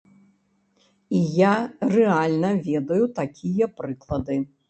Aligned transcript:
І 1.17 1.19
я 1.41 1.51
рэальна 1.95 2.51
ведаю 2.69 3.05
такія 3.21 3.65
прыклады. 3.83 4.39